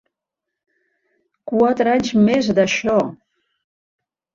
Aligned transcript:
Quatre 1.53 1.95
anys 1.95 2.13
més 2.25 2.53
d’això! 2.61 3.01